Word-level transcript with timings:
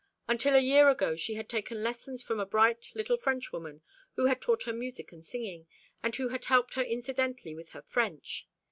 Until 0.27 0.55
a 0.55 0.61
year 0.61 0.89
ago 0.89 1.15
she 1.15 1.35
had 1.35 1.47
taken 1.47 1.83
lessons 1.83 2.23
from 2.23 2.39
a 2.39 2.45
bright 2.47 2.91
little 2.95 3.17
Frenchwoman 3.17 3.81
who 4.15 4.25
had 4.25 4.41
taught 4.41 4.63
her 4.63 4.73
music 4.73 5.11
and 5.11 5.23
singing, 5.23 5.67
and 6.01 6.15
who 6.15 6.29
had 6.29 6.45
helped 6.45 6.73
her 6.73 6.81
incidentally 6.83 7.53
with 7.53 7.69
her 7.69 7.83
French. 7.83 8.47